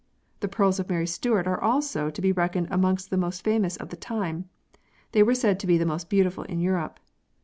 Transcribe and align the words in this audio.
The 0.39 0.47
pearls 0.47 0.79
of 0.79 0.89
Mary 0.89 1.05
Stuart 1.05 1.45
are 1.45 1.61
also 1.61 2.09
to 2.09 2.21
be 2.23 2.31
reckoned 2.31 2.69
amongst 2.71 3.11
the 3.11 3.17
most 3.17 3.43
famous 3.43 3.77
of 3.77 3.89
the 3.89 3.95
time. 3.95 4.49
They 5.11 5.21
were 5.21 5.35
said 5.35 5.59
to 5.59 5.67
be 5.67 5.77
the 5.77 5.85
most 5.85 6.09
beautiful 6.09 6.43
in 6.45 6.59
Europe. 6.59 6.99